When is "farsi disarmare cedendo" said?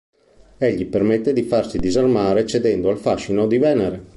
1.43-2.89